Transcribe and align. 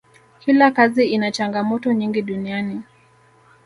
kila 0.39 0.71
kazi 0.71 1.07
ina 1.07 1.31
changamoto 1.31 1.93
nyingi 1.93 2.21
duniani 2.21 2.81